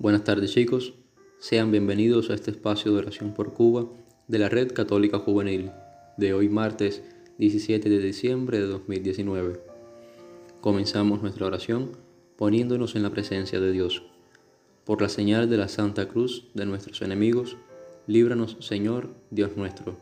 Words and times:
Buenas 0.00 0.22
tardes 0.22 0.52
chicos, 0.52 0.94
sean 1.40 1.72
bienvenidos 1.72 2.30
a 2.30 2.34
este 2.34 2.52
espacio 2.52 2.92
de 2.92 2.98
oración 2.98 3.34
por 3.34 3.52
Cuba 3.52 3.88
de 4.28 4.38
la 4.38 4.48
Red 4.48 4.72
Católica 4.72 5.18
Juvenil 5.18 5.72
de 6.16 6.34
hoy 6.34 6.48
martes 6.48 7.02
17 7.38 7.88
de 7.90 7.98
diciembre 7.98 8.60
de 8.60 8.66
2019. 8.66 9.60
Comenzamos 10.60 11.20
nuestra 11.20 11.46
oración 11.46 11.96
poniéndonos 12.36 12.94
en 12.94 13.02
la 13.02 13.10
presencia 13.10 13.58
de 13.58 13.72
Dios. 13.72 14.04
Por 14.84 15.02
la 15.02 15.08
señal 15.08 15.50
de 15.50 15.56
la 15.56 15.66
Santa 15.66 16.06
Cruz 16.06 16.44
de 16.54 16.64
nuestros 16.64 17.02
enemigos, 17.02 17.56
líbranos 18.06 18.56
Señor 18.60 19.08
Dios 19.32 19.56
nuestro. 19.56 19.96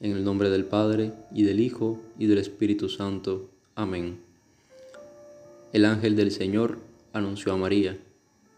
En 0.00 0.12
el 0.12 0.22
nombre 0.22 0.50
del 0.50 0.66
Padre, 0.66 1.12
y 1.32 1.44
del 1.44 1.60
Hijo, 1.60 1.98
y 2.18 2.26
del 2.26 2.36
Espíritu 2.36 2.90
Santo. 2.90 3.48
Amén. 3.74 4.18
El 5.72 5.86
ángel 5.86 6.14
del 6.14 6.30
Señor 6.30 6.76
anunció 7.14 7.54
a 7.54 7.56
María 7.56 7.98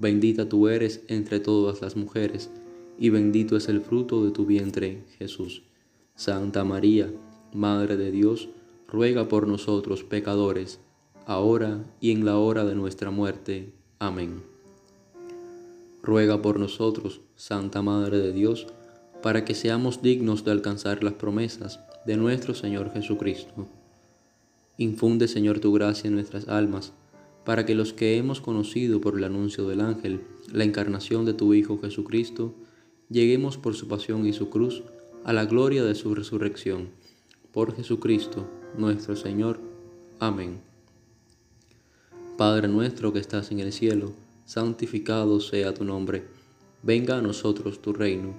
Bendita 0.00 0.48
tú 0.48 0.68
eres 0.68 1.02
entre 1.08 1.40
todas 1.40 1.82
las 1.82 1.94
mujeres, 1.94 2.48
y 2.98 3.10
bendito 3.10 3.54
es 3.58 3.68
el 3.68 3.82
fruto 3.82 4.24
de 4.24 4.30
tu 4.30 4.46
vientre, 4.46 5.04
Jesús. 5.18 5.62
Santa 6.14 6.64
María, 6.64 7.12
Madre 7.52 7.98
de 7.98 8.10
Dios, 8.10 8.48
ruega 8.88 9.28
por 9.28 9.46
nosotros 9.46 10.02
pecadores, 10.02 10.80
ahora 11.26 11.84
y 12.00 12.12
en 12.12 12.24
la 12.24 12.38
hora 12.38 12.64
de 12.64 12.74
nuestra 12.74 13.10
muerte. 13.10 13.74
Amén. 13.98 14.42
Ruega 16.02 16.40
por 16.40 16.58
nosotros, 16.58 17.20
Santa 17.36 17.82
Madre 17.82 18.20
de 18.20 18.32
Dios, 18.32 18.68
para 19.22 19.44
que 19.44 19.54
seamos 19.54 20.00
dignos 20.00 20.46
de 20.46 20.52
alcanzar 20.52 21.04
las 21.04 21.12
promesas 21.12 21.78
de 22.06 22.16
nuestro 22.16 22.54
Señor 22.54 22.90
Jesucristo. 22.94 23.66
Infunde, 24.78 25.28
Señor, 25.28 25.60
tu 25.60 25.74
gracia 25.74 26.08
en 26.08 26.14
nuestras 26.14 26.48
almas 26.48 26.94
para 27.44 27.64
que 27.66 27.74
los 27.74 27.92
que 27.92 28.16
hemos 28.16 28.40
conocido 28.40 29.00
por 29.00 29.16
el 29.16 29.24
anuncio 29.24 29.66
del 29.68 29.80
ángel 29.80 30.20
la 30.52 30.64
encarnación 30.64 31.24
de 31.24 31.34
tu 31.34 31.54
Hijo 31.54 31.78
Jesucristo, 31.80 32.54
lleguemos 33.08 33.56
por 33.56 33.74
su 33.74 33.88
pasión 33.88 34.26
y 34.26 34.32
su 34.32 34.50
cruz 34.50 34.82
a 35.24 35.32
la 35.32 35.44
gloria 35.44 35.84
de 35.84 35.94
su 35.94 36.14
resurrección. 36.14 36.88
Por 37.52 37.74
Jesucristo, 37.74 38.48
nuestro 38.76 39.16
Señor. 39.16 39.60
Amén. 40.18 40.60
Padre 42.36 42.68
nuestro 42.68 43.12
que 43.12 43.18
estás 43.18 43.50
en 43.50 43.60
el 43.60 43.72
cielo, 43.72 44.12
santificado 44.44 45.40
sea 45.40 45.74
tu 45.74 45.84
nombre. 45.84 46.24
Venga 46.82 47.18
a 47.18 47.22
nosotros 47.22 47.82
tu 47.82 47.92
reino. 47.92 48.34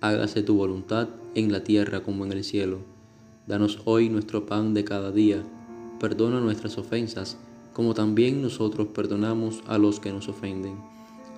Hágase 0.00 0.42
tu 0.42 0.54
voluntad 0.54 1.08
en 1.34 1.50
la 1.50 1.64
tierra 1.64 2.02
como 2.02 2.24
en 2.24 2.32
el 2.32 2.44
cielo. 2.44 2.78
Danos 3.46 3.80
hoy 3.84 4.10
nuestro 4.10 4.46
pan 4.46 4.74
de 4.74 4.84
cada 4.84 5.10
día. 5.10 5.42
Perdona 5.98 6.40
nuestras 6.40 6.78
ofensas 6.78 7.38
como 7.78 7.94
también 7.94 8.42
nosotros 8.42 8.88
perdonamos 8.88 9.62
a 9.68 9.78
los 9.78 10.00
que 10.00 10.10
nos 10.10 10.28
ofenden. 10.28 10.74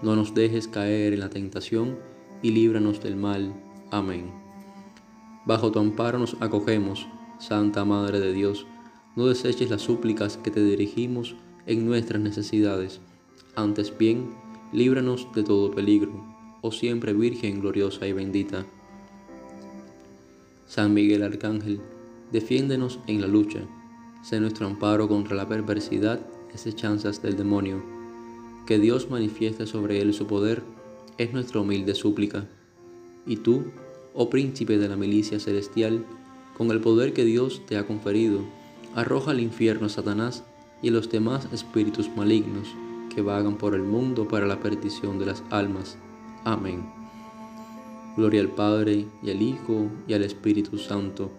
No 0.01 0.17
nos 0.17 0.33
dejes 0.33 0.69
caer 0.69 1.13
en 1.13 1.21
la 1.21 1.29
tentación 1.29 1.99
y 2.41 2.53
líbranos 2.53 3.03
del 3.03 3.15
mal. 3.15 3.53
Amén. 3.91 4.31
Bajo 5.45 5.71
tu 5.71 5.81
amparo 5.81 6.19
nos 6.19 6.39
acogemos, 6.41 7.07
Santa 7.39 7.85
Madre 7.85 8.21
de 8.21 8.33
Dios. 8.33 8.67
No 9.17 9.27
deseches 9.27 9.69
las 9.69 9.83
súplicas 9.83 10.39
que 10.39 10.51
te 10.51 10.65
dirigimos 10.65 11.37
en 11.67 11.85
nuestras 11.85 12.23
necesidades. 12.23 13.01
Antes 13.55 13.93
bien, 13.99 14.31
líbranos 14.73 15.29
de 15.35 15.43
todo 15.43 15.73
peligro, 15.73 16.25
oh 16.63 16.73
siempre 16.73 17.13
Virgen 17.13 17.61
gloriosa 17.61 18.07
y 18.07 18.15
bendita. 18.15 18.65
San 20.67 20.95
Miguel 20.95 21.23
Arcángel, 21.23 21.83
defiéndenos 22.33 22.99
en 23.07 23.21
la 23.21 23.27
lucha 23.27 23.61
Sé 24.23 24.39
nuestro 24.39 24.67
amparo 24.67 25.09
contra 25.09 25.35
la 25.35 25.49
perversidad 25.49 26.21
y 26.51 26.55
asechanzas 26.55 27.23
del 27.23 27.37
demonio. 27.37 27.83
Que 28.67 28.79
Dios 28.79 29.09
manifieste 29.11 29.67
sobre 29.67 30.03
él 30.03 30.13
su 30.13 30.27
poder 30.27 30.63
es 31.17 31.33
nuestra 31.33 31.61
humilde 31.61 31.95
súplica. 31.95 32.47
Y 33.27 33.37
tú, 33.37 33.65
oh 34.15 34.29
príncipe 34.29 34.77
de 34.77 34.89
la 34.89 34.97
milicia 34.97 35.41
celestial, 35.41 36.05
con 36.57 36.71
el 36.71 36.81
poder 36.81 37.15
que 37.15 37.25
Dios 37.25 37.63
te 37.67 37.79
ha 37.79 37.87
conferido, 37.87 38.41
arroja 38.95 39.31
al 39.31 39.41
infierno 39.41 39.87
a 39.87 39.91
Satanás 39.91 40.45
y 40.83 40.89
a 40.89 40.93
los 40.93 41.11
demás 41.11 41.49
espíritus 41.53 42.11
malignos 42.15 42.69
que 43.15 43.23
vagan 43.23 43.57
por 43.57 43.75
el 43.75 43.83
mundo 43.83 44.29
para 44.29 44.47
la 44.47 44.61
perdición 44.61 45.19
de 45.19 45.27
las 45.27 45.43
almas. 45.51 45.97
Amén. 46.45 46.85
Gloria 48.17 48.43
al 48.43 48.51
Padre, 48.51 49.07
y 49.23 49.31
al 49.31 49.41
Hijo, 49.41 49.87
y 50.07 50.13
al 50.13 50.23
Espíritu 50.23 50.79
Santo 50.79 51.31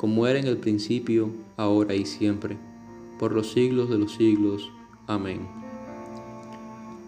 como 0.00 0.26
era 0.26 0.38
en 0.38 0.46
el 0.46 0.56
principio, 0.56 1.28
ahora 1.60 1.94
y 1.94 2.06
siempre, 2.06 2.56
por 3.18 3.32
los 3.32 3.52
siglos 3.52 3.90
de 3.90 3.98
los 3.98 4.14
siglos. 4.14 4.72
Amén. 5.06 5.46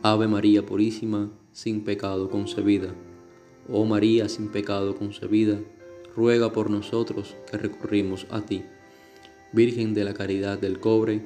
Ave 0.03 0.29
María 0.29 0.67
Purísima, 0.67 1.31
sin 1.53 1.85
pecado 1.85 2.29
concebida. 2.29 2.95
Oh 3.71 3.87
María 3.87 4.29
sin 4.29 4.49
pecado 4.49 4.95
concebida, 4.95 5.59
ruega 6.15 6.53
por 6.53 6.69
nosotros 6.69 7.35
que 7.51 7.57
recurrimos 7.57 8.27
a 8.31 8.43
ti. 8.43 8.63
Virgen 9.53 9.95
de 9.95 10.05
la 10.05 10.13
Caridad 10.13 10.59
del 10.59 10.81
Cobre, 10.81 11.23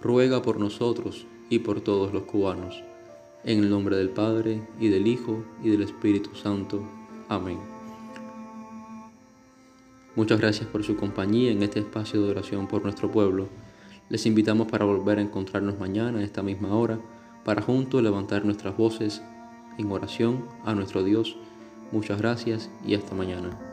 ruega 0.00 0.40
por 0.40 0.58
nosotros 0.58 1.26
y 1.50 1.58
por 1.58 1.82
todos 1.82 2.14
los 2.14 2.22
cubanos. 2.22 2.82
En 3.44 3.58
el 3.58 3.68
nombre 3.68 3.96
del 3.96 4.10
Padre, 4.10 4.62
y 4.78 4.88
del 4.88 5.06
Hijo, 5.06 5.44
y 5.62 5.68
del 5.68 5.82
Espíritu 5.82 6.34
Santo. 6.34 6.82
Amén. 7.28 7.79
Muchas 10.16 10.40
gracias 10.40 10.68
por 10.68 10.82
su 10.82 10.96
compañía 10.96 11.52
en 11.52 11.62
este 11.62 11.78
espacio 11.78 12.20
de 12.20 12.30
oración 12.30 12.66
por 12.66 12.82
nuestro 12.82 13.12
pueblo. 13.12 13.48
Les 14.08 14.26
invitamos 14.26 14.66
para 14.66 14.84
volver 14.84 15.18
a 15.18 15.22
encontrarnos 15.22 15.78
mañana 15.78 16.18
a 16.18 16.24
esta 16.24 16.42
misma 16.42 16.74
hora, 16.74 16.98
para 17.44 17.62
juntos 17.62 18.02
levantar 18.02 18.44
nuestras 18.44 18.76
voces 18.76 19.22
en 19.78 19.90
oración 19.92 20.44
a 20.64 20.74
nuestro 20.74 21.04
Dios. 21.04 21.36
Muchas 21.92 22.18
gracias 22.20 22.70
y 22.84 22.96
hasta 22.96 23.14
mañana. 23.14 23.69